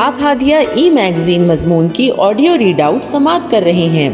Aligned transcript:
آپ 0.00 0.14
ہادیہ 0.22 0.56
ای 0.74 0.90
میگزین 0.90 1.48
مضمون 1.48 1.88
کی 1.88 2.10
آڈیو 2.18 2.58
ریڈ 2.58 2.80
آؤٹ 2.80 3.04
سماعت 3.04 3.50
کر 3.50 3.60
رہے 3.64 3.72
ہیں۔ 3.72 4.10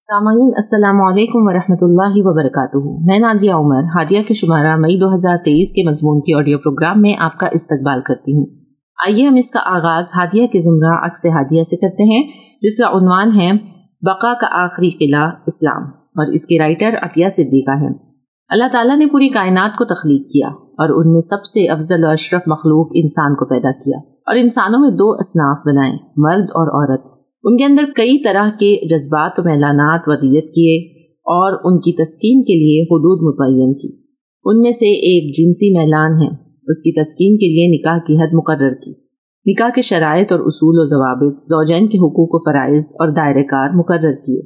سامعین 0.00 0.50
السلام 0.54 1.00
علیکم 1.00 1.38
ورحمۃ 1.42 1.76
اللہ 1.80 2.12
وبرکاتہ۔ 2.16 3.10
میں 3.10 3.18
نازیہ 3.18 3.52
عمر، 3.52 3.82
ہادیہ 3.84 4.22
کے 4.22 4.34
شمارہ 4.34 4.76
مئی 4.76 4.98
دو 5.00 5.14
ہزار 5.14 5.36
تیئیس 5.44 5.72
کے 5.72 5.88
مضمون 5.88 6.20
کی 6.20 6.38
آڈیو 6.38 6.58
پروگرام 6.58 7.00
میں 7.00 7.14
آپ 7.18 7.38
کا 7.38 7.46
استقبال 7.52 8.00
کرتی 8.00 8.36
ہوں۔ 8.36 8.46
آئیے 9.06 9.26
ہم 9.26 9.34
اس 9.34 9.50
کا 9.50 9.60
آغاز 9.64 10.04
ہادیہ 10.16 10.46
کے 10.46 10.58
زمرہ 10.58 11.06
عکس 11.06 11.26
ہادیہ 11.26 11.62
سے 11.62 11.76
کرتے 11.76 12.02
ہیں، 12.02 12.32
جس 12.62 12.78
کا 12.78 12.86
عنوان 12.86 13.40
ہے، 13.40 13.52
بقا 14.02 14.34
کا 14.34 14.46
آخری 14.50 14.90
قلعہ 14.90 15.30
اسلام۔ 15.46 15.82
اور 15.88 16.32
اس 16.32 16.46
کے 16.46 16.58
رائٹر 16.58 16.90
عطیہ 17.02 17.28
صدیقہ 17.28 17.70
ہیں۔ 17.70 17.94
اللہ 18.48 18.64
تعالیٰ 18.72 18.96
نے 18.96 19.06
پوری 19.06 19.28
کائنات 19.28 19.78
کو 19.78 19.84
تخلیق 19.84 20.32
کیا۔ 20.32 20.63
اور 20.78 21.04
ان 21.04 21.12
میں 21.12 21.20
سب 21.20 21.44
سے 21.44 21.68
افضل 21.68 22.04
و 22.04 22.08
اشرف 22.08 22.42
مخلوق 22.46 22.86
انسان 22.94 23.34
کو 23.34 23.44
پیدا 23.44 23.72
کیا۔ 23.72 23.98
اور 24.26 24.36
انسانوں 24.36 24.80
میں 24.80 24.90
دو 24.90 25.12
اصناف 25.12 25.58
بنائے 25.66 25.92
مرد 26.16 26.42
اور 26.42 26.68
عورت۔ 26.68 27.00
ان 27.44 27.56
کے 27.56 27.64
اندر 27.64 27.82
کئی 27.96 28.22
طرح 28.22 28.48
کے 28.50 28.86
جذبات 28.86 29.30
و 29.38 29.42
میلانات 29.42 30.00
ودیت 30.06 30.44
کیے 30.44 31.02
اور 31.12 31.52
ان 31.64 31.80
کی 31.80 31.92
تسکین 31.92 32.42
کے 32.42 32.54
لیے 32.54 32.82
حدود 32.82 33.22
متعین 33.22 33.74
کی۔ 33.74 33.88
ان 34.44 34.60
میں 34.60 34.72
سے 34.72 34.86
ایک 34.86 35.34
جنسی 35.38 35.78
میلان 35.78 36.22
ہے، 36.22 36.28
اس 36.66 36.82
کی 36.82 37.02
تسکین 37.02 37.36
کے 37.36 37.46
لیے 37.46 37.78
نکاح 37.78 37.98
کی 38.06 38.16
حد 38.16 38.34
مقرر 38.34 38.74
کی۔ 38.74 38.90
نکاح 39.46 39.68
کے 39.74 39.82
شرائط 39.82 40.32
اور 40.32 40.40
اصول 40.40 40.78
و 40.78 40.84
ضوابط 40.84 41.40
زوجین 41.40 41.88
کے 41.88 41.98
حقوق 41.98 42.34
و 42.34 42.38
فرائض 42.38 42.84
اور 43.00 43.08
دائرہ 43.08 43.44
کار 43.44 43.70
مقرر 43.74 44.12
کیے۔ 44.12 44.42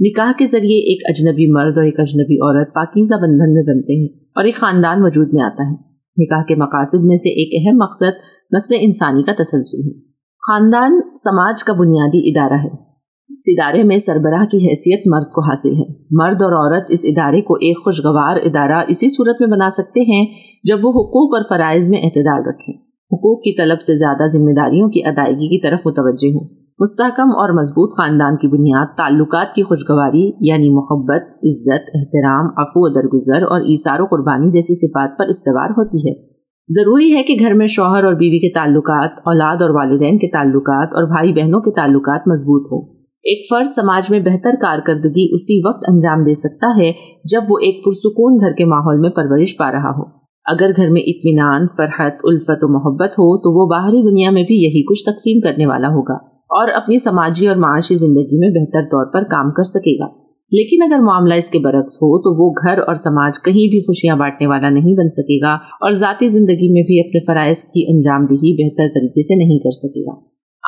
نکاح 0.00 0.32
کے 0.38 0.46
ذریعے 0.46 0.78
ایک 0.78 1.00
اجنبی 1.04 1.52
مرد 1.52 1.78
اور 1.78 1.84
ایک 1.84 2.00
اجنبی 2.00 2.34
عورت 2.34 2.74
پاکیزہ 2.74 3.14
بندھن 3.14 3.54
میں 3.54 3.62
بنتے 3.62 3.92
ہیں۔ 4.02 4.21
اور 4.34 4.44
ایک 4.44 4.56
خاندان 4.56 5.02
وجود 5.02 5.28
میں 5.32 5.42
آتا 5.42 5.70
ہے۔ 5.70 5.92
نکاح 6.16 6.44
کے 6.44 6.54
مقاصد 6.54 7.04
میں 7.04 7.16
سے 7.16 7.28
ایک 7.28 7.66
اہم 7.66 7.76
مقصد 7.82 8.16
نسل 8.54 8.76
انسانی 8.80 9.22
کا 9.22 9.32
تسلسل 9.32 9.88
ہے۔ 9.88 10.00
خاندان 10.48 11.00
سماج 11.24 11.64
کا 11.64 11.72
بنیادی 11.72 12.30
ادارہ 12.30 12.60
ہے۔ 12.64 12.92
اس 13.34 13.44
ادارے 13.48 13.82
میں 13.82 13.98
سربراہ 13.98 14.44
کی 14.44 14.56
حیثیت 14.56 15.02
مرد 15.06 15.32
کو 15.32 15.40
حاصل 15.40 15.70
ہے۔ 15.70 15.94
مرد 16.10 16.42
اور 16.42 16.52
عورت 16.52 16.86
اس 16.88 17.00
ادارے 17.04 17.40
کو 17.40 17.54
ایک 17.54 17.84
خوشگوار 17.84 18.36
ادارہ 18.36 18.84
اسی 18.88 19.08
صورت 19.08 19.36
میں 19.40 19.48
بنا 19.48 19.70
سکتے 19.70 20.00
ہیں 20.00 20.26
جب 20.64 20.74
وہ 20.74 20.90
حقوق 20.90 21.34
اور 21.34 21.42
فرائض 21.48 21.88
میں 21.88 21.98
اعتدال 21.98 22.42
رکھیں۔ 22.48 22.74
حقوق 23.12 23.40
کی 23.40 23.56
طلب 23.56 23.80
سے 23.80 23.94
زیادہ 23.94 24.26
ذمہ 24.26 24.52
داریوں 24.52 24.88
کی 24.88 25.04
ادائیگی 25.04 25.48
کی 25.48 25.62
طرف 25.62 25.78
متوجہ 25.86 26.28
ہوں۔ 26.28 26.61
مستحکم 26.80 27.30
اور 27.30 27.58
مضبوط 27.58 27.90
خاندان 27.96 28.36
کی 28.36 28.48
بنیاد، 28.48 28.86
تعلقات 28.96 29.54
کی 29.54 29.62
خوشگواری 29.62 30.48
یعنی 30.48 30.70
محبت، 30.70 31.22
عزت، 31.22 31.90
احترام 31.94 32.46
افو 32.56 32.80
و 32.80 32.94
درگزر 32.94 33.42
اور 33.42 33.60
ایثار 33.60 34.00
و 34.00 34.06
قربانی 34.06 34.50
جیسی 34.50 34.74
صفات 34.74 35.18
پر 35.18 35.24
استوار 35.24 35.70
ہوتی 35.70 36.08
ہے۔ 36.08 36.32
ضروری 36.68 37.14
ہے 37.14 37.22
کہ 37.22 37.36
گھر 37.40 37.54
میں 37.54 37.66
شوہر 37.66 38.04
اور 38.04 38.14
بیوی 38.14 38.38
کے 38.38 38.54
تعلقات، 38.54 39.10
اولاد 39.18 39.62
اور 39.62 39.70
والدین 39.70 40.18
کے 40.18 40.30
تعلقات 40.30 40.88
اور 40.94 41.08
بھائی 41.08 41.32
بہنوں 41.32 41.60
کے 41.60 41.70
تعلقات 41.70 42.28
مضبوط 42.28 42.72
ہوں۔ 42.72 42.94
ایک 43.22 43.46
فرد 43.50 43.70
سماج 43.70 44.10
میں 44.10 44.20
بہتر 44.20 44.50
کارکردگی 44.62 45.28
اسی 45.32 45.68
وقت 45.68 45.84
انجام 45.88 46.24
دے 46.24 46.34
سکتا 46.34 46.66
ہے 46.78 46.92
جب 47.32 47.40
وہ 47.48 47.58
ایک 47.58 47.84
پرسکون 47.84 48.40
گھر 48.40 48.52
کے 48.52 48.64
ماحول 48.64 49.00
میں 49.00 49.10
پرورش 49.10 49.56
پا 49.56 49.72
رہا 49.72 49.90
ہو۔ 49.90 50.02
اگر 50.44 50.70
گھر 50.76 50.90
میں 50.90 51.02
اطمینان، 51.02 51.66
فرحت، 51.76 52.12
الفت 52.24 52.58
و 52.60 52.72
محبت 52.72 53.10
ہو 53.10 53.38
تو 53.38 53.60
وہ 53.60 53.68
باہری 53.70 54.02
دنیا 54.10 54.30
میں 54.30 54.42
بھی 54.42 54.54
یہی 54.54 54.82
کچھ 54.84 55.04
تقسیم 55.04 55.40
کرنے 55.40 55.66
والا 55.66 55.88
ہوگا۔ 55.88 56.31
اور 56.52 56.68
اپنی 56.68 56.98
سماجی 56.98 57.48
اور 57.48 57.56
معاشی 57.56 57.94
زندگی 57.94 58.38
میں 58.38 58.48
بہتر 58.48 58.80
طور 58.80 59.12
پر 59.12 59.22
کام 59.22 59.50
کر 59.50 59.62
سکے 59.62 59.98
گا۔ 60.00 60.22
لیکن 60.54 60.92
اگر 60.92 61.02
معاملہ 61.02 61.34
اس 61.34 61.50
کے 61.50 61.58
برعکس 61.58 61.96
ہو 61.96 62.18
تو 62.18 62.30
وہ 62.38 62.52
گھر 62.64 62.78
اور 62.78 62.94
سماج 62.94 63.42
کہیں 63.44 63.70
بھی 63.70 63.82
خوشیاں 63.82 64.16
بانٹنے 64.16 64.46
والا 64.46 64.68
نہیں 64.70 64.94
بن 64.94 65.08
سکے 65.08 65.46
گا 65.46 65.54
اور 65.54 65.90
ذاتی 65.90 66.28
زندگی 66.28 66.72
میں 66.72 66.82
بھی 66.82 67.00
اپنے 67.00 67.20
فرائض 67.26 67.64
کی 67.64 67.94
انجام 67.94 68.26
دہی 68.26 68.52
بہتر 68.54 68.88
طریقے 68.94 69.22
سے 69.22 69.34
نہیں 69.34 69.58
کر 69.58 69.70
سکے 69.70 70.00
گا۔ 70.00 70.14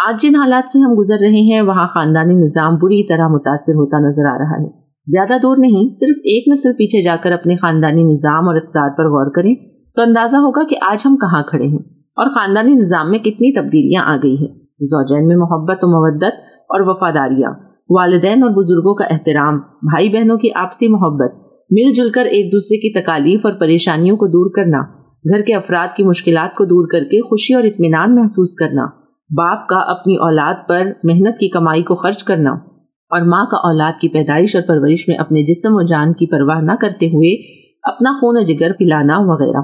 آج 0.09 0.23
جن 0.23 0.35
حالات 0.35 0.71
سے 0.71 0.79
ہم 0.79 0.93
گزر 0.99 1.17
رہے 1.21 1.53
ہیں، 1.53 1.61
وہاں 1.61 1.87
خاندانی 1.87 2.35
نظام 2.35 2.75
بری 2.75 3.09
طرح 3.09 3.29
متاثر 3.29 3.73
ہوتا 3.73 3.99
نظر 3.99 4.27
آ 4.27 4.39
رہا 4.39 4.65
ہے۔ 4.65 4.71
زیادہ 5.07 5.41
دور 5.43 5.57
نہیں، 5.57 5.89
صرف 5.91 6.17
ایک 6.17 6.53
نسل 6.53 6.73
پیچھے 6.73 7.03
جا 7.03 7.17
کر 7.23 7.33
اپنے 7.33 7.57
خاندانی 7.57 8.03
نظام 8.03 8.49
اور 8.49 8.57
اقدار 8.57 8.91
پر 8.91 9.05
غور 9.05 9.31
کریں 9.31 9.55
تو 9.97 10.03
اندازہ 10.03 10.37
ہوگا 10.37 10.65
کہ 10.69 10.77
آج 10.91 11.03
ہم 11.07 11.17
کہاں 11.17 11.43
کھڑے 11.43 11.67
ہیں 11.67 11.85
اور 12.17 12.27
خاندانی 12.27 12.75
نظام 12.75 13.11
میں 13.11 13.19
کتنی 13.19 13.55
تبدیلیاں 13.55 14.03
آ 14.05 14.17
گئی 14.17 14.37
ہیں۔ 14.37 14.64
زوجین 14.81 15.27
میں 15.29 15.37
محبت 15.37 15.79
و 15.83 15.87
مودت 15.87 16.35
اور 16.59 16.81
وفاداریاں، 16.81 17.51
والدین 17.91 18.43
اور 18.43 18.51
بزرگوں 18.51 18.95
کا 18.95 19.05
احترام، 19.05 19.59
بھائی 19.83 20.09
بہنوں 20.09 20.37
کی 20.37 20.49
آپسی 20.55 20.89
محبت، 20.89 21.35
مل 21.71 21.93
جل 21.93 22.11
کر 22.11 22.25
ایک 22.25 22.53
دوسرے 22.53 22.77
کی 22.77 23.03
تکالیف 23.03 23.47
اور 23.47 23.53
پریشانیوں 23.53 24.17
کو 24.17 24.27
دور 24.27 24.51
کرنا، 24.51 24.79
گھر 25.35 25.43
کے 25.43 25.55
افراد 25.55 25.97
کی 25.97 26.05
مشکلات 26.05 26.55
کو 26.55 26.65
دور 26.65 26.89
کر 26.93 27.05
کے 27.05 27.21
خوشی 27.21 27.55
اور 27.55 27.63
اطمینان 27.63 28.15
محسوس 28.15 28.55
کرنا، 28.55 28.85
باپ 29.31 29.69
کا 29.69 29.77
اپنی 29.77 30.17
اولاد 30.17 30.55
پر 30.69 30.83
محنت 31.05 31.39
کی 31.39 31.49
کمائی 31.49 31.83
کو 31.83 31.95
خرچ 31.95 32.25
کرنا 32.25 32.51
اور 33.11 33.21
ماں 33.21 33.45
کا 33.51 33.57
اولاد 33.57 33.93
کی 34.01 34.09
پیدائش 34.09 34.57
اور 34.57 34.63
پرورش 34.69 35.09
میں 35.09 35.17
اپنے 35.17 35.43
جسم 35.43 35.69
و 35.73 35.83
جان 35.83 36.13
کی 36.13 36.27
پرواہ 36.27 36.61
نہ 36.61 36.73
کرتے 36.81 37.07
ہوئے 37.07 37.65
اپنا 37.83 38.11
خون 38.21 38.37
و 38.39 38.45
جگر 38.45 38.73
پلانا 38.79 39.19
وغیرہ۔ 39.19 39.63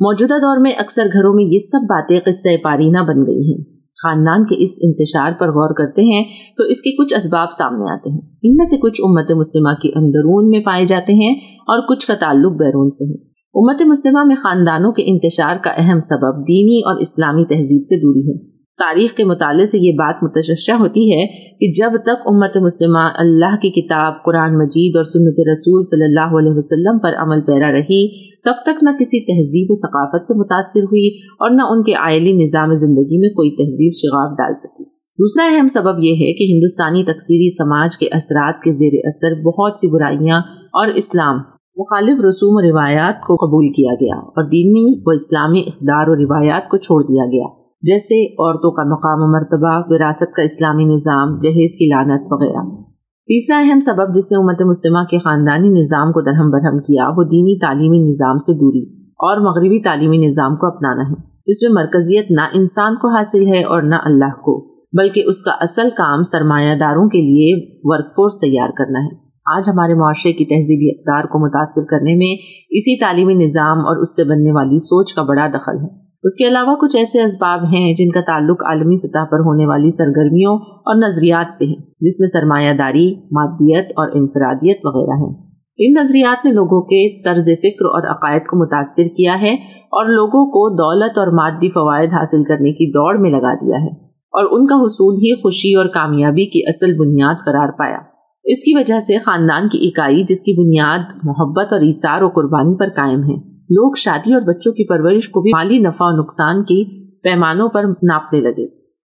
موجودہ 0.00 0.34
دور 0.34 0.56
میں 0.60 0.72
اکثر 0.78 1.02
گھروں 1.12 1.34
میں 1.34 1.44
یہ 1.44 1.58
سب 1.58 1.78
باتیں 1.82 2.20
قصہ 2.24 2.48
پارینہ 2.62 2.98
بن 2.98 3.26
گئی 3.26 3.52
ہیں۔ 3.52 3.77
خاندان 4.02 4.44
کے 4.44 4.64
اس 4.64 4.70
انتشار 4.82 5.32
پر 5.38 5.48
غور 5.48 5.74
کرتے 5.74 6.02
ہیں 6.02 6.24
تو 6.56 6.64
اس 6.64 6.82
کے 6.82 6.90
کچھ 6.90 7.14
اسباب 7.14 7.52
سامنے 7.52 7.92
آتے 7.92 8.10
ہیں۔ 8.10 8.20
ان 8.42 8.56
میں 8.56 8.64
سے 8.64 8.76
کچھ 8.76 9.00
امت 9.04 9.30
مسلمہ 9.30 9.74
کے 9.82 9.88
اندرون 9.88 10.50
میں 10.50 10.60
پائے 10.60 10.86
جاتے 10.86 11.12
ہیں 11.12 11.34
اور 11.58 11.88
کچھ 11.88 12.06
کا 12.06 12.14
تعلق 12.14 12.52
بیرون 12.52 12.90
سے 12.90 13.04
ہے۔ 13.04 13.28
امت 13.54 13.82
مسلمہ 13.82 14.24
میں 14.26 14.36
خاندانوں 14.36 14.92
کے 14.92 15.02
انتشار 15.10 15.56
کا 15.62 15.70
اہم 15.70 16.00
سبب 16.00 16.38
دینی 16.38 16.78
اور 16.78 17.00
اسلامی 17.00 17.44
تہذیب 17.44 17.84
سے 17.84 17.96
دوری 17.96 18.30
ہے۔ 18.30 18.47
تاریخ 18.78 19.14
کے 19.16 19.24
مطالعے 19.24 19.66
سے 19.66 19.78
یہ 19.78 19.92
بات 19.92 20.22
متششہ 20.22 20.72
ہوتی 20.72 21.12
ہے 21.12 21.26
کہ 21.60 21.70
جب 21.78 21.96
تک 22.02 22.26
امت 22.26 22.56
مسلمہ 22.56 23.04
اللہ 23.14 23.56
کی 23.56 23.70
کتاب 23.70 24.12
قرآن 24.24 24.58
مجید 24.58 24.96
اور 24.96 25.04
سنت 25.04 25.40
رسول 25.48 25.82
صلی 25.84 26.04
اللہ 26.04 26.36
علیہ 26.38 26.52
وسلم 26.56 26.98
پر 26.98 27.12
عمل 27.18 27.40
پیرا 27.40 27.72
رہی، 27.72 28.30
تب 28.40 28.62
تک 28.62 28.82
نہ 28.82 28.90
کسی 28.90 29.20
تہذیب 29.24 29.66
و 29.70 29.74
ثقافت 29.74 30.26
سے 30.26 30.38
متاثر 30.38 30.80
ہوئی 30.80 31.08
اور 31.16 31.50
نہ 31.50 31.62
ان 31.62 31.82
کے 31.82 31.94
آئلی 31.94 32.32
نظام 32.32 32.74
زندگی 32.74 33.18
میں 33.18 33.28
کوئی 33.28 33.50
تہذیب 33.50 33.92
شغاف 33.96 34.38
ڈال 34.38 34.54
سکی۔ 34.54 34.84
دوسرا 35.18 35.56
اہم 35.56 35.68
سبب 35.68 35.98
یہ 35.98 36.12
ہے 36.12 36.32
کہ 36.32 36.52
ہندوستانی 36.52 37.04
تقسیری 37.04 37.50
سماج 37.56 37.98
کے 37.98 38.06
اثرات 38.12 38.62
کے 38.62 38.72
زیر 38.72 38.98
اثر 39.06 39.40
بہت 39.42 39.78
سی 39.78 39.88
برائیاں 39.92 40.40
اور 40.72 40.88
اسلام، 40.88 41.36
مخالف 41.76 42.26
رسوم 42.26 42.56
و 42.56 42.70
روایات 42.70 43.20
کو 43.20 43.36
قبول 43.36 43.72
کیا 43.72 43.94
گیا 43.94 44.16
اور 44.16 44.44
دینی 44.44 45.02
و 45.06 45.10
اسلامی 45.10 45.60
اقدار 45.66 46.08
و 46.08 46.14
روایات 46.14 46.68
کو 46.68 46.76
چھوڑ 46.76 47.02
دیا 47.02 47.24
گیا۔ 47.24 47.67
جیسے 47.82 48.26
عورتوں 48.32 48.70
کا 48.70 48.82
مقام 48.82 49.18
و 49.22 49.32
مرتبہ، 49.32 49.82
وراثت 49.88 50.34
کا 50.36 50.42
اسلامی 50.42 50.84
نظام، 50.84 51.38
جہیز 51.38 51.76
کی 51.76 51.86
لانت 51.86 52.26
وغیرہ۔ 52.30 52.82
تیسرا 53.28 53.58
اہم 53.58 53.80
سبب 53.80 54.12
جس 54.14 54.32
نے 54.32 54.38
امت 54.38 54.62
مسلمہ 54.62 55.04
کے 55.10 55.18
خاندانی 55.18 55.68
نظام 55.68 56.12
کو 56.12 56.20
درہم 56.20 56.50
برہم 56.50 56.78
کیا، 56.78 57.08
وہ 57.16 57.24
دینی 57.24 57.58
تعلیمی 57.60 57.98
نظام 57.98 58.38
سے 58.38 58.52
دوری 58.52 59.02
اور 59.02 59.40
مغربی 59.40 59.82
تعلیمی 59.82 60.16
نظام 60.16 60.56
کو 60.56 60.66
اپنانا 60.66 61.02
ہے۔ 61.10 61.28
جس 61.46 61.62
میں 61.62 61.82
مرکزیت 61.82 62.26
نہ 62.30 62.40
انسان 62.52 62.94
کو 62.94 63.16
حاصل 63.16 63.46
ہے 63.46 63.64
اور 63.64 63.82
نہ 63.82 63.94
اللہ 64.04 64.40
کو، 64.44 64.66
بلکہ 64.92 65.22
اس 65.26 65.42
کا 65.42 65.52
اصل 65.60 65.88
کام 65.90 66.22
سرمایہ 66.22 66.74
داروں 66.74 67.08
کے 67.08 67.18
لیے 67.18 67.78
ورک 67.82 68.06
فورس 68.16 68.40
تیار 68.40 68.68
کرنا 68.78 68.98
ہے۔ 68.98 69.28
آج 69.56 69.68
ہمارے 69.68 69.94
معاشرے 69.94 70.32
کی 70.32 70.44
تہذیبی 70.44 70.90
اقدار 70.90 71.28
کو 71.28 71.38
متاثر 71.38 71.82
کرنے 71.90 72.14
میں 72.14 72.32
اسی 72.70 73.00
تعلیمی 73.00 73.34
نظام 73.34 73.78
اور 73.78 73.96
اس 73.96 74.16
سے 74.16 74.24
بننے 74.24 74.52
والی 74.52 74.78
سوچ 74.78 75.14
کا 75.14 75.22
بڑا 75.22 75.46
دخل 75.46 75.78
ہے۔ 75.84 76.07
اس 76.22 76.34
کے 76.34 76.48
علاوہ 76.48 76.74
کچھ 76.74 76.96
ایسے 76.96 77.22
اسباب 77.22 77.64
ہیں 77.64 77.94
جن 77.94 78.08
کا 78.08 78.20
تعلق 78.20 78.62
عالمی 78.64 78.96
سطح 78.96 79.24
پر 79.30 79.38
ہونے 79.38 79.66
والی 79.66 79.90
سرگرمیوں 79.90 80.54
اور 80.54 80.96
نظریات 80.96 81.54
سے 81.54 81.64
ہے 81.64 81.74
جس 82.00 82.20
میں 82.20 82.26
سرمایہ 82.26 82.72
داری، 82.72 83.14
مادیت 83.14 83.92
اور 83.96 84.08
انفرادیت 84.14 84.80
وغیرہ 84.84 85.16
ہیں۔ 85.16 85.48
ان 85.78 86.02
نظریات 86.02 86.44
نے 86.44 86.52
لوگوں 86.52 86.82
کے 86.82 87.22
طرز 87.24 87.44
فکر 87.44 87.84
اور 87.84 88.10
عقائد 88.10 88.42
کو 88.42 88.56
متاثر 88.56 89.02
کیا 89.02 89.40
ہے 89.40 89.54
اور 89.74 90.06
لوگوں 90.06 90.46
کو 90.46 90.74
دولت 90.74 91.18
اور 91.18 91.26
مادی 91.26 91.70
فوائد 91.70 92.10
حاصل 92.12 92.42
کرنے 92.48 92.72
کی 92.72 92.90
دوڑ 92.90 93.18
میں 93.18 93.30
لگا 93.30 93.54
دیا 93.54 93.76
ہے 93.76 94.04
اور 94.10 94.44
ان 94.50 94.66
کا 94.66 94.74
حصول 94.74 95.14
ہی 95.14 95.34
خوشی 95.34 95.74
اور 95.74 95.86
کامیابی 95.86 96.46
کی 96.46 96.60
اصل 96.66 96.92
بنیاد 96.98 97.34
قرار 97.46 97.68
پایا۔ 97.78 97.98
اس 98.44 98.64
کی 98.64 98.76
وجہ 98.76 99.00
سے 99.00 99.18
خاندان 99.18 99.68
کی 99.68 99.88
اکائی، 99.88 100.22
جس 100.22 100.42
کی 100.42 100.52
بنیاد 100.52 100.98
محبت 101.24 101.72
اور 101.72 101.80
اثار 101.80 102.22
و 102.22 102.28
قربانی 102.28 102.76
پر 102.76 102.88
قائم 102.88 103.22
ہے۔ 103.24 103.57
لوگ 103.70 103.92
شادی 103.96 104.34
اور 104.34 104.42
بچوں 104.42 104.72
کی 104.72 104.84
پرورش 104.88 105.28
کو 105.28 105.40
بھی 105.40 105.50
مالی 105.56 105.78
نفع 105.78 106.04
و 106.04 106.20
نقصان 106.20 106.62
کی 106.62 107.10
پیمانوں 107.22 107.68
پر 107.68 107.84
ناپنے 107.84 108.40
لگے۔ 108.40 108.66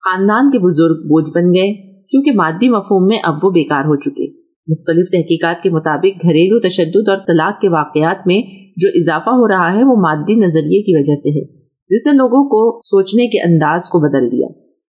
خاندان 0.04 0.50
کے 0.50 0.58
بزرگ 0.58 1.02
بوجھ 1.02 1.30
بن 1.34 1.54
گئے، 1.54 1.72
کیونکہ 2.06 2.30
مادی 2.32 2.68
مفہوم 2.68 3.06
میں 3.06 3.18
اب 3.22 3.34
وہ 3.42 3.50
بیکار 3.50 3.84
ہو 3.84 3.96
چکے۔ 3.96 4.40
مختلف 4.68 5.10
تحقیقات 5.10 5.62
کے 5.62 5.70
مطابق 5.70 6.22
گھریلو 6.22 6.60
تشدد 6.60 7.08
اور 7.08 7.16
طلاق 7.26 7.60
کے 7.60 7.68
واقعات 7.68 8.26
میں 8.26 8.42
جو 8.76 8.88
اضافہ 8.94 9.30
ہو 9.30 9.48
رہا 9.48 9.72
ہے 9.74 9.84
وہ 9.84 9.96
مادی 9.96 10.34
نظریے 10.34 10.82
کی 10.82 10.96
وجہ 10.96 11.14
سے 11.14 11.30
ہے، 11.30 11.44
جس 11.90 12.06
نے 12.06 12.12
لوگوں 12.12 12.44
کو 12.44 12.80
سوچنے 12.84 13.26
کے 13.26 13.52
انداز 13.52 13.88
کو 13.88 13.98
بدل 14.00 14.32
دیا۔ 14.32 14.48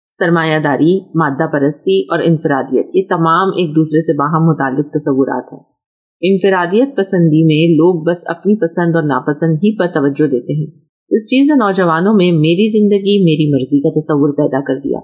سرمایہ 0.10 0.60
داری، 0.60 1.06
مادہ 1.06 1.52
پرستی 1.52 2.02
اور 2.02 2.20
انفرادیت 2.24 2.86
یہ 2.94 3.04
تمام 3.10 3.48
ایک 3.48 3.76
دوسرے 3.76 4.02
سے 4.02 4.18
باہم 4.18 4.46
متعلق 4.46 4.94
تصورات 4.94 5.54
ہیں۔ 5.54 5.77
انفرادیت 6.22 6.98
پسندی 6.98 7.46
میں 7.46 7.76
لوگ 7.76 8.04
بس 8.04 8.24
اپنی 8.26 8.56
پسند 8.56 8.96
اور 8.96 9.04
ناپسند 9.04 9.56
ہی 9.56 9.78
پر 9.80 9.88
توجہ 9.88 10.32
دیتے 10.32 10.54
ہیں۔ 10.54 10.68
اس 11.10 11.30
چیز 11.30 11.52
نے 11.52 11.56
نوجوانوں 11.56 12.14
میں 12.14 12.32
میری 12.32 12.72
زندگی، 12.72 13.24
میری 13.24 13.54
مرضی 13.54 13.82
کا 13.82 13.90
تصور 13.90 14.34
پیدا 14.34 14.62
کر 14.62 14.80
دیا۔ 14.80 15.00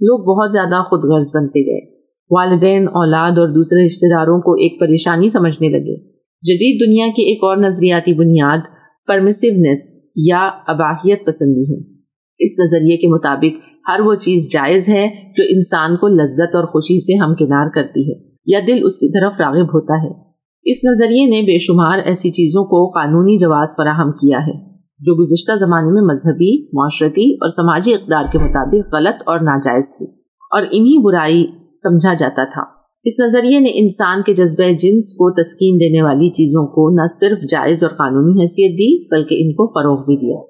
لوگ 0.00 0.24
بہت 0.24 0.52
زیادہ 0.52 0.82
خود 0.82 1.14
غرض 1.14 1.30
بنتے 1.34 1.60
گئے۔ 1.60 1.96
والدین، 2.30 2.88
اولاد 2.88 3.38
اور 3.38 3.48
دوسرے 3.48 3.86
رشتہ 3.86 4.06
داروں 4.10 4.40
کو 4.40 4.52
ایک 4.52 4.80
پریشانی 4.80 5.28
سمجھنے 5.28 5.68
لگے۔ 5.68 5.96
جدید 6.42 6.88
دنیا 6.88 7.06
کی 7.16 7.22
ایک 7.22 7.38
اور 7.44 7.56
نظریاتی 7.56 8.12
بنیاد 8.12 8.58
پرمسونیس 9.06 10.10
یا 10.16 10.50
اباہیت 10.66 11.26
پسندی 11.26 11.74
ہے۔ 11.74 11.92
اس 12.38 12.58
نظریے 12.58 12.96
کے 12.96 13.08
مطابق 13.08 13.60
ہر 13.88 14.00
وہ 14.00 14.14
چیز 14.14 14.52
جائز 14.52 14.88
ہے 14.88 15.08
جو 15.36 15.44
انسان 15.48 15.96
کو 15.96 16.08
لذت 16.08 16.56
اور 16.56 16.64
خوشی 16.64 16.98
سے 16.98 17.24
ہمکنار 17.24 17.70
کرتی 17.74 18.10
ہے 18.10 18.28
یا 18.46 18.60
دل 18.66 18.80
اس 18.84 18.98
کی 18.98 19.20
طرف 19.20 19.32
راغب 19.40 19.64
ہوتا 19.64 20.06
ہے۔ 20.06 20.25
اس 20.68 20.76
نظریے 20.84 21.26
نے 21.26 21.42
بے 21.42 21.58
شمار 21.58 21.98
ایسی 21.98 22.30
چیزوں 22.30 22.64
کو 22.64 22.88
قانونی 22.88 23.38
جواز 23.38 23.76
فراہم 23.76 24.12
کیا 24.12 24.38
ہے، 24.38 24.52
جو 25.00 25.22
گزشتہ 25.22 25.56
زمانے 25.56 25.92
میں 25.92 26.02
مذہبی، 26.02 26.64
معاشرتی 26.64 27.34
اور 27.34 27.48
سماجی 27.48 27.94
اقدار 27.94 28.24
کے 28.32 28.38
مطابق 28.44 28.94
غلط 28.94 29.22
اور 29.26 29.40
ناجائز 29.40 29.90
تھی 29.98 30.06
اور 30.50 30.62
انہی 30.62 31.04
برائی 31.04 31.46
سمجھا 31.76 32.14
جاتا 32.14 32.44
تھا۔ 32.44 32.62
اس 33.04 33.20
نظریے 33.20 33.60
نے 33.60 33.70
انسان 33.74 34.22
کے 34.26 34.34
جذبہ 34.34 34.72
جنس 34.72 35.12
کو 35.12 35.30
تسکین 35.30 35.80
دینے 35.80 36.02
والی 36.02 36.30
چیزوں 36.30 36.66
کو 36.66 36.90
نہ 36.90 37.06
صرف 37.20 37.38
جائز 37.50 37.84
اور 37.84 37.90
قانونی 37.90 38.40
حیثیت 38.40 38.72
دی، 38.78 39.08
بلکہ 39.08 39.34
ان 39.38 39.52
کو 39.52 39.66
فروغ 39.66 40.04
بھی 40.04 40.16
دیا۔ 40.16 40.40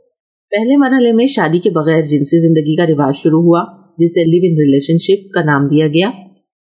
پہلے 0.50 0.76
مرحلے 0.76 1.12
میں 1.12 1.26
شادی 1.26 1.58
کے 1.58 1.70
بغیر 1.70 2.02
جنسی 2.02 2.38
زندگی 2.48 2.76
کا 2.76 2.86
رواج 2.86 3.14
شروع 3.16 3.42
ہوا، 3.42 3.64
جسے 3.98 4.24
لیو 4.24 4.40
ان 4.44 4.58
ریلیشن 4.58 4.98
شپ 4.98 5.34
کا 5.34 5.42
نام 5.44 5.68
دیا 5.68 5.86
گیا، 5.86 6.06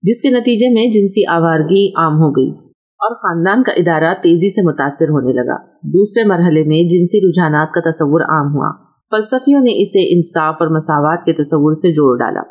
جس 0.01 0.21
کے 0.21 0.29
نتیجے 0.29 0.69
میں 0.69 0.91
جنسی 0.91 1.25
آوارگی 1.25 1.89
عام 1.89 2.13
ہو 2.13 2.31
گئی۔ 2.31 2.74
اور 3.05 3.15
خاندان 3.15 3.63
کا 3.63 3.71
ادارہ 3.71 4.13
تیزی 4.13 4.49
سے 4.49 4.61
متاثر 4.61 5.05
ہونے 5.05 5.33
لگا۔ 5.33 5.55
دوسرے 5.83 6.23
مرحلے 6.23 6.63
میں 6.63 6.89
جنسی 6.89 7.29
رجحانات 7.29 7.71
کا 7.71 7.81
تصور 7.81 8.21
عام 8.21 8.53
ہوا۔ 8.55 8.71
فلسفیوں 9.11 9.61
نے 9.61 9.81
اسے 9.81 10.15
انصاف 10.15 10.55
اور 10.59 10.67
مساوات 10.67 11.25
کے 11.25 11.33
تصور 11.33 11.71
سے 11.73 11.91
جوڑ 11.91 12.17
ڈالا۔ 12.17 12.41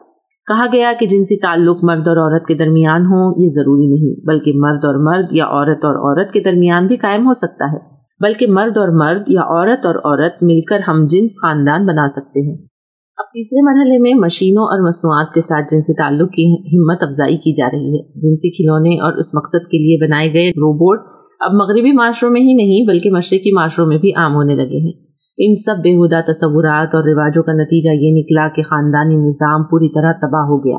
کہا 0.47 0.67
گیا 0.73 0.93
کہ 1.01 1.07
جنسی 1.07 1.37
تعلق 1.41 1.85
مرد 1.85 2.09
اور 2.09 2.17
عورت 2.17 2.47
کے 2.47 2.55
درمیان 2.55 3.07
ہو، 3.07 3.43
یہ 3.43 3.47
ضروری 3.49 3.87
نہیں، 3.87 4.27
بلکہ 4.27 4.53
مرد 4.55 4.85
اور 4.85 4.95
مرد 4.95 5.27
یا 5.31 5.45
عورت 5.45 5.85
اور 5.85 5.95
عورت 5.95 6.33
کے 6.33 6.41
درمیان 6.41 6.87
بھی 6.87 6.97
قائم 6.97 7.27
ہو 7.27 7.33
سکتا 7.33 7.73
ہے۔ 7.73 7.79
بلکہ 8.21 8.47
مرد 8.47 8.77
اور 8.77 8.89
مرد 8.89 9.23
یا 9.27 9.41
عورت 9.41 9.87
اور 9.87 9.95
عورت 9.95 10.43
مل 10.43 10.61
کر 10.61 10.79
ہم 10.89 11.07
جنس 11.07 11.31
خاندان 11.43 11.87
بنا 11.87 12.09
سکتے 12.09 12.51
ہیں۔ 12.51 12.74
اب 13.17 13.25
تیسرے 13.25 13.63
مرحلے 13.63 13.99
میں 13.99 14.15
مشینوں 14.15 14.63
اور 14.63 14.87
مصنوعات 14.87 15.35
کے 15.35 15.41
ساتھ 15.41 15.75
جنسی 15.75 15.95
تعلق 15.97 16.31
کی 16.31 16.79
ہمت 16.79 17.03
افزائی 17.03 17.37
کی 17.37 17.53
جا 17.53 17.69
رہی 17.73 17.99
ہے 17.99 18.03
جنسی 18.09 18.51
کھلونے 18.51 18.95
اور 18.95 19.13
اس 19.13 19.35
مقصد 19.35 19.69
کے 19.71 19.79
لیے 19.79 20.07
بنائے 20.07 20.33
گئے 20.33 20.51
روبوٹ 20.51 20.99
اب 21.41 21.53
مغربی 21.53 21.93
معاشروں 21.93 22.31
میں 22.31 22.41
ہی 22.41 22.53
نہیں، 22.53 22.87
بلکہ 22.89 23.11
مشرقی 23.11 23.53
معاشروں 23.55 23.87
میں 23.87 23.99
بھی 23.99 24.11
عام 24.17 24.35
ہونے 24.35 24.55
لگے 24.55 24.79
ہیں۔ 24.79 24.93
ان 25.39 25.55
سب 25.55 25.83
بےحدہ 25.83 26.31
تصورات 26.33 26.95
اور 26.95 27.05
رواجوں 27.05 27.43
کا 27.43 27.53
نتیجہ 27.53 27.91
یہ 27.91 28.23
نکلا 28.23 28.49
کہ 28.49 28.63
خاندانی 28.63 29.17
نظام 29.17 29.65
پوری 29.65 29.89
طرح 29.89 30.13
تباہ 30.13 30.43
ہو 30.43 30.59
گیا۔ 30.59 30.79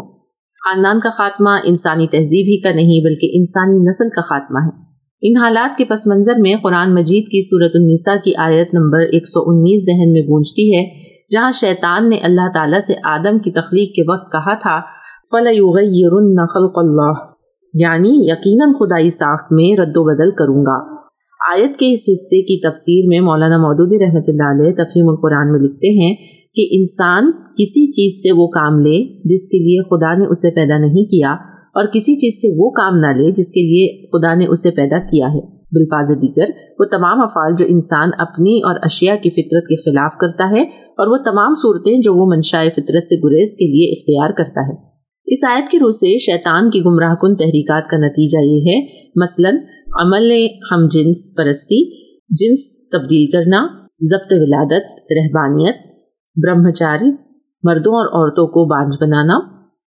خاندان 0.65 0.99
کا 0.99 1.09
خاتمہ 1.09 1.49
انسانی 1.63 2.07
تہذیب 2.07 2.45
ہی 2.47 2.61
کا 2.61 2.71
نہیں، 2.71 3.05
بلکہ 3.05 3.31
انسانی 3.33 3.89
نسل 3.89 4.09
کا 4.15 4.21
خاتمہ 4.21 4.59
ہے۔ 4.65 4.85
ان 5.21 5.43
حالات 5.43 5.77
کے 5.77 5.85
پس 5.85 6.07
منظر 6.07 6.33
میں 6.39 6.55
قرآن 6.63 6.93
مجید 6.93 7.23
کی 7.25 7.47
صورت 7.47 7.71
النساء 7.73 8.23
کی 8.23 8.35
آیت 8.35 8.73
نمبر 8.73 8.99
119 8.99 9.85
ذہن 9.85 10.11
میں 10.11 10.21
گونجتی 10.21 10.75
ہے 10.75 11.04
جہاں 11.35 11.51
شیطان 11.51 12.09
نے 12.09 12.17
اللہ 12.17 12.47
تعالیٰ 12.53 12.79
سے 12.79 12.93
آدم 13.03 13.39
کی 13.39 13.51
تخلیق 13.51 13.95
کے 13.95 14.01
وقت 14.01 14.31
کہا 14.31 14.53
تھا، 14.53 14.81
فَلَيُغَيِّرُنَّ 15.31 16.47
خَلْقَ 16.53 16.79
اللَّهِ 16.83 17.35
یعنی 17.73 18.09
یقیناً 18.09 18.71
خدائی 18.71 19.09
ساخت 19.09 19.51
میں 19.51 19.77
رد 19.77 19.91
و 19.95 20.03
بدل 20.03 20.31
کروں 20.31 20.61
گا۔ 20.65 20.95
آیت 21.51 21.79
کے 21.79 21.93
اس 21.93 21.99
حصے 21.99 22.41
کی 22.41 22.61
تفسیر 22.61 23.05
میں 23.07 23.19
مولانا 23.19 23.57
مودودی 23.57 24.05
رحمۃ 24.05 24.27
اللہ 24.27 24.51
علیہ 24.51 24.73
تفہیم 24.73 25.09
القرآن 25.09 25.51
میں 25.51 25.59
لکھتے 25.59 25.89
ہیں 25.89 26.15
کہ 26.55 26.67
انسان 26.71 27.31
کسی 27.31 27.91
چیز 27.91 28.23
سے 28.23 28.31
وہ 28.31 28.47
کام 28.47 28.79
لے 28.79 29.19
جس 29.25 29.49
کے 29.49 29.57
لیے 29.57 29.81
خدا 29.83 30.13
نے 30.13 30.25
اسے 30.25 30.49
پیدا 30.49 30.77
نہیں 30.77 31.05
کیا 31.05 31.33
اور 31.75 31.85
کسی 31.85 32.15
چیز 32.15 32.41
سے 32.41 32.55
وہ 32.59 32.69
کام 32.69 32.99
نہ 32.99 33.07
لے 33.07 33.31
جس 33.31 33.51
کے 33.51 33.61
لیے 33.61 34.05
خدا 34.05 34.33
نے 34.33 34.45
اسے 34.47 34.71
پیدا 34.71 34.99
کیا 34.99 35.27
ہے۔ 35.27 35.54
بالفاظ 35.75 36.21
دیگر، 36.21 36.49
وہ 36.79 36.85
تمام 36.85 37.21
افعال 37.21 37.53
جو 37.59 37.65
انسان 37.67 38.09
اپنی 38.17 38.57
اور 38.63 38.75
اشیاء 38.81 39.15
کی 39.15 39.29
فطرت 39.29 39.63
کے 39.63 39.75
خلاف 39.75 40.17
کرتا 40.17 40.51
ہے 40.51 40.61
اور 40.63 41.07
وہ 41.07 41.17
تمام 41.17 41.53
صورتیں 41.53 42.01
جو 42.01 42.15
وہ 42.15 42.25
منشاء 42.35 42.63
فطرت 42.63 43.07
سے 43.09 43.15
گریز 43.15 43.51
کے 43.55 43.65
لیے 43.65 43.91
اختیار 43.91 44.37
کرتا 44.37 44.61
ہے۔ 44.67 44.95
اس 45.27 45.45
آیت 45.47 45.71
کی 45.71 45.79
روح 45.79 45.89
سے 45.89 46.17
شیطان 46.17 46.69
کی 46.69 46.79
گمراہ 46.85 47.15
کن 47.15 47.35
تحریکات 47.35 47.89
کا 47.89 47.97
نتیجہ 47.97 48.37
یہ 48.37 48.71
ہے، 48.71 49.09
مثلاً، 49.15 49.55
عمل 49.99 50.47
ہم 50.71 50.87
جنس 50.87 51.37
پرستی، 51.37 52.07
جنس 52.29 52.89
تبدیل 52.89 53.31
کرنا، 53.31 53.67
ضبط 54.01 54.33
ولادت، 54.33 54.85
رہبانیت، 55.11 55.75
برہمچاری، 56.35 57.11
مردوں 57.63 57.93
اور 57.93 58.05
عورتوں 58.05 58.47
کو 58.47 58.65
بانج 58.65 58.93
بنانا، 59.01 59.39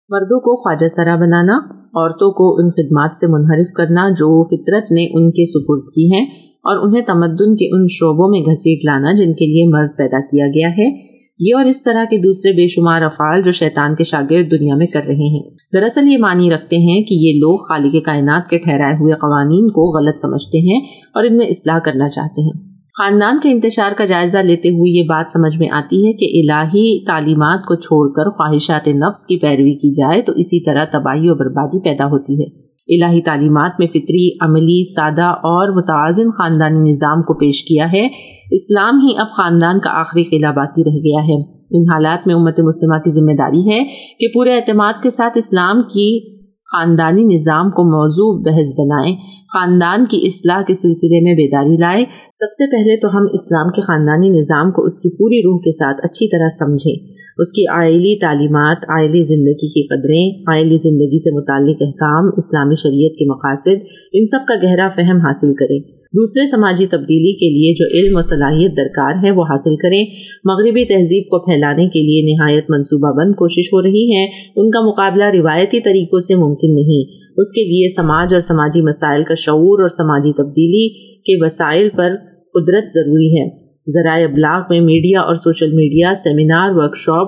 مردوں 0.09 0.39
کو 0.39 0.63
خواجہ 0.63 0.87
سرا 0.87 1.15
بنانا 1.15 1.80
عورتوں 1.95 2.31
کو 2.31 2.59
ان 2.59 2.69
خدمات 2.69 3.15
سے 3.15 3.27
منحرف 3.27 3.73
کرنا 3.73 4.09
جو 4.09 4.43
فطرت 4.43 4.91
نے 4.91 5.05
ان 5.05 5.31
کے 5.31 5.45
سپرد 5.45 5.81
کی 5.95 6.13
ہیں 6.13 6.25
اور 6.63 6.87
انہیں 6.87 7.05
تمدن 7.05 7.55
کے 7.55 7.75
ان 7.75 7.85
شعبوں 7.89 8.29
میں 8.29 8.41
گھسیٹ 8.41 8.85
لانا 8.85 9.11
جن 9.11 9.33
کے 9.33 9.45
لیے 9.45 9.67
مرد 9.67 9.97
پیدا 9.97 10.19
کیا 10.19 10.45
گیا 10.47 10.69
ہے۔ 10.69 11.11
یہ 11.39 11.55
اور 11.55 11.65
اس 11.65 11.83
طرح 11.83 12.03
کے 12.09 12.17
دوسرے 12.17 12.51
بے 12.51 12.67
شمار 12.67 13.01
افعال 13.01 13.41
جو 13.41 13.51
شیطان 13.51 13.95
کے 13.95 14.03
شاگرد 14.03 14.51
دنیا 14.51 14.75
میں 14.75 14.87
کر 14.87 15.01
رہے 15.07 15.37
ہیں۔ 15.37 15.49
دراصل 15.73 16.11
یہ 16.11 16.17
معنی 16.17 16.49
رکھتے 16.49 16.77
ہیں 16.77 17.03
کہ 17.03 17.13
یہ 17.13 17.33
لوگ 17.33 17.57
خالق 17.57 18.05
کائنات 18.05 18.49
کے 18.49 18.57
ٹھہرائے 18.57 18.93
ہوئے 18.93 19.13
قوانین 19.13 19.67
کو 19.67 19.99
غلط 19.99 20.19
سمجھتے 20.19 20.57
ہیں 20.57 20.81
اور 21.15 21.23
ان 21.23 21.37
میں 21.37 21.47
اصلاح 21.47 21.79
کرنا 21.79 22.09
چاہتے 22.09 22.41
ہیں۔ 22.41 22.70
خاندان 22.97 23.39
کے 23.43 23.51
انتشار 23.51 23.91
کا 23.97 24.05
جائزہ 24.05 24.37
لیتے 24.37 24.69
ہوئے 24.69 24.99
یہ 24.99 25.03
بات 25.03 25.25
سمجھ 25.33 25.59
میں 25.59 25.69
آتی 25.71 26.07
ہے 26.07 26.13
کہ 26.13 26.25
الہی 26.25 27.05
تعلیمات 27.05 27.59
کو 27.59 27.75
چھوڑ 27.75 28.11
کر 28.13 28.29
خواہشات 28.29 28.87
نفس 28.87 29.27
کی 29.27 29.37
پیروی 29.37 29.75
کی 29.75 29.93
جائے 29.93 30.21
تو 30.21 30.33
اسی 30.35 30.63
طرح 30.63 30.85
تباہی 30.85 31.29
و 31.29 31.35
بربادی 31.35 31.83
پیدا 31.83 32.05
ہوتی 32.05 32.33
ہے۔ 32.33 32.61
الہی 32.97 33.21
تعلیمات 33.21 33.71
میں 33.79 33.87
فطری، 33.87 34.37
عملی، 34.41 34.93
سادہ 34.93 35.23
اور 35.23 35.77
متوازن 35.77 36.29
خاندانی 36.29 36.89
نظام 36.89 37.21
کو 37.21 37.33
پیش 37.33 37.63
کیا 37.63 37.91
ہے۔ 37.93 38.07
اسلام 38.51 38.99
ہی 38.99 39.17
اب 39.17 39.27
خاندان 39.37 39.79
کا 39.79 39.99
آخری 39.99 40.23
قلعہ 40.23 40.51
باقی 40.51 40.83
رہ 40.83 40.97
گیا 40.97 41.23
ہے۔ 41.23 41.61
ان 41.71 41.91
حالات 41.91 42.27
میں 42.27 42.35
امت 42.35 42.59
مسلمہ 42.59 42.97
کی 42.97 43.11
ذمہ 43.11 43.35
داری 43.37 43.71
ہے 43.71 43.85
کہ 44.19 44.27
پورے 44.33 44.55
اعتماد 44.55 44.93
کے 45.03 45.09
ساتھ 45.09 45.37
اسلام 45.37 45.81
کی 45.81 46.41
خاندانی 46.73 47.23
نظام 47.23 47.69
کو 47.69 47.83
موضوع 47.83 48.43
بحث 48.45 48.79
بنائیں۔ 48.79 49.15
خاندان 49.53 50.05
کی 50.05 50.17
اصلاح 50.25 50.61
کے 50.67 50.73
سلسلے 50.73 51.23
میں 51.23 51.33
بیداری 51.33 51.77
لائے۔ 51.77 52.05
سب 52.33 52.51
سے 52.51 52.71
پہلے 52.71 52.99
تو 52.99 53.07
ہم 53.07 53.23
اسلام 53.33 53.69
کے 53.69 53.81
خاندانی 53.81 54.29
نظام 54.29 54.71
کو 54.71 54.83
اس 54.83 54.99
کی 54.99 55.09
پوری 55.09 55.39
روح 55.39 55.59
کے 55.59 55.71
ساتھ 55.71 56.01
اچھی 56.03 56.27
طرح 56.27 56.49
سمجھیں۔ 56.49 57.11
اس 57.37 57.51
کی 57.51 57.63
آئلی 57.67 58.19
تعلیمات، 58.19 58.77
آئلی 58.89 59.23
زندگی 59.23 59.67
کی 59.67 59.87
قدریں، 59.87 60.43
آئلی 60.55 60.77
زندگی 60.77 61.23
سے 61.23 61.35
متعلق 61.35 61.77
احکام، 61.81 62.29
اسلامی 62.37 62.75
شریعت 62.75 63.17
کے 63.19 63.25
مقاصد، 63.25 63.85
ان 64.13 64.25
سب 64.25 64.39
کا 64.47 64.55
گہرا 64.63 64.87
فہم 64.95 65.17
حاصل 65.17 65.53
کریں۔ 65.53 65.79
دوسرے 66.13 66.47
سماجی 66.47 66.85
تبدیلی 66.85 67.33
کے 67.33 67.49
لیے 67.49 67.73
جو 67.73 67.85
علم 67.85 68.17
و 68.17 68.21
صلاحیت 68.21 68.77
درکار 68.77 69.25
ہے 69.25 69.31
وہ 69.31 69.43
حاصل 69.43 69.75
کریں۔ 69.75 70.05
مغربی 70.43 70.85
تہذیب 70.85 71.23
کو 71.23 71.39
پھیلانے 71.39 71.87
کے 71.87 71.99
لیے 71.99 72.33
نہایت 72.33 72.65
منصوبہ 72.69 73.19
بند 73.19 73.35
کوشش 73.35 73.73
ہو 73.73 73.81
رہی 73.81 74.15
ہے۔ 74.15 74.25
ان 74.55 74.71
کا 74.71 74.87
مقابلہ 74.87 75.23
روایتی 75.23 75.79
طریقوں 75.79 76.19
سے 76.19 76.35
ممکن 76.35 76.75
نہیں۔ 76.75 77.20
اس 77.37 77.53
کے 77.53 77.61
لیے 77.61 77.87
سماج 77.95 78.33
اور 78.33 78.39
سماجی 78.39 78.81
مسائل 78.81 79.23
کا 79.23 79.33
شعور 79.33 79.79
اور 79.79 79.87
سماجی 79.87 80.33
تبدیلی 80.33 80.87
کے 81.19 81.45
وسائل 81.45 81.89
پر 81.89 82.09
قدرت 82.53 82.83
ضروری 82.93 83.27
ہے۔ 83.27 83.71
ذرائع 83.93 84.27
ابلاغ 84.27 84.61
میں 84.69 84.81
میڈیا 84.81 85.21
اور 85.21 85.35
social 85.35 85.71
media, 85.73 86.13
seminar, 86.13 86.71
workshop 86.75 87.27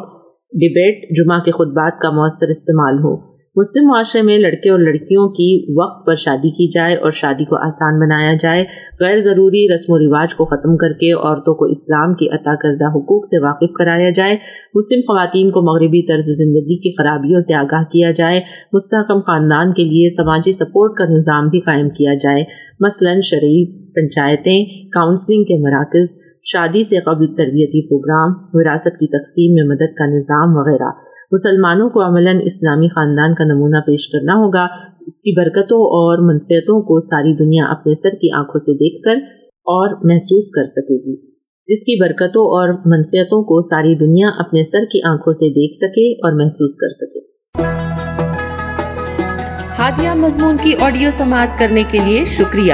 debate 0.51 1.09
جمعہ 1.17 1.39
کے 1.39 1.51
خطبات 1.51 1.99
کا 2.01 2.09
مؤثر 2.09 2.47
استعمال 2.49 2.93
ہو۔ 2.93 3.32
مسلم 3.55 3.87
معاشرے 3.87 4.21
میں 4.21 4.37
لڑکے 4.37 4.69
اور 4.69 4.79
لڑکیوں 4.79 5.29
کی 5.29 5.73
وقت 5.81 6.05
پر 6.05 6.15
شادی 6.15 6.49
کی 6.49 6.69
جائے 6.69 6.95
اور 6.95 7.11
شادی 7.11 7.45
کو 7.45 7.55
آسان 7.55 7.99
بنایا 7.99 8.33
جائے، 8.41 8.65
غیر 8.99 9.19
ضروری 9.19 9.73
رسم 9.73 9.93
و 9.93 9.97
رواج 9.99 10.35
کو 10.35 10.45
ختم 10.45 10.77
کر 10.77 10.93
کے 10.93 11.13
عورتوں 11.13 11.53
کو 11.53 11.65
اسلام 11.65 12.13
کی 12.13 12.29
عطا 12.29 12.55
کردہ 12.55 12.85
حقوق 12.85 13.25
سے 13.25 13.43
واقف 13.43 13.73
کرایا 13.73 14.09
جائے۔ 14.09 14.33
مسلم 14.73 14.99
خواتین 14.99 15.51
کو 15.51 15.61
مغربی 15.61 16.07
طرز 16.07 16.25
زندگی 16.25 16.77
کی 16.77 16.91
خرابیوں 16.91 17.41
سے 17.41 17.53
آگاہ 17.53 17.83
کیا 17.83 18.11
جائے۔ 18.11 18.41
مستحکم 18.73 19.19
خاندان 19.19 19.73
کے 19.73 19.83
لیے 19.83 20.09
سماجی 20.09 20.51
سپورٹ 20.51 20.97
کا 20.97 21.05
نظام 21.05 21.49
بھی 21.49 21.59
قائم 21.59 21.89
کیا 21.89 22.13
جائے۔ 22.13 22.43
مثلا 22.79 23.19
شرعی 23.23 23.87
پنچایتیں 23.91 24.65
کاؤنسلنگ 24.87 25.43
کے 25.43 25.61
مراکز، 25.61 26.17
شادی 26.43 26.83
سے 26.83 26.99
قبل 26.99 27.27
تربیتی 27.27 27.87
پروگرام، 27.87 28.33
وراثت 28.53 28.99
کی 28.99 29.07
تقسیم 29.07 29.53
میں 29.53 29.75
مدد 29.75 29.97
کا 29.97 30.05
نظام 30.05 30.57
وغیرہ۔ 30.57 31.12
مسلمانوں 31.31 31.89
کو 31.89 32.01
عملاً 32.01 32.39
اسلامی 32.43 32.87
خاندان 32.87 33.35
کا 33.35 33.43
نمونہ 33.43 33.77
پیش 33.77 34.09
کرنا 34.09 34.33
ہوگا۔ 34.33 34.63
اس 35.01 35.21
کی 35.21 35.31
برکتوں 35.37 35.79
اور 35.79 36.33
منفیتوں 36.33 36.81
کو 36.81 36.99
ساری 36.99 37.35
دنیا 37.35 37.65
اپنے 37.65 37.93
سر 37.93 38.09
کی 38.09 38.31
آنکھوں 38.31 38.59
سے 38.59 38.73
دیکھ 38.73 39.01
کر 39.03 39.15
اور 39.51 40.11
محسوس 40.11 40.51
کر 40.51 40.63
سکے 40.63 40.97
گی۔ 40.97 41.33
جس 41.67 41.85
کی 41.85 42.01
برکتوں 42.01 42.45
اور 42.45 42.69
منفیتوں 42.85 43.43
کو 43.43 43.61
ساری 43.61 43.95
دنیا 43.95 44.27
اپنے 44.37 44.63
سر 44.63 44.85
کی 44.91 45.01
آنکھوں 45.03 45.33
سے 45.33 45.49
دیکھ 45.49 45.75
سکے 45.75 46.11
اور 46.11 46.41
محسوس 46.41 46.75
کر 46.75 46.89
سکے۔ 46.89 47.33
ہادیہ 49.79 50.09
مضمون 50.15 50.57
کی 50.61 50.73
آڈیو 50.79 51.09
سماعت 51.11 51.59
کرنے 51.59 51.83
کے 51.91 51.99
لیے 52.05 52.25
شکریہ۔ 52.25 52.73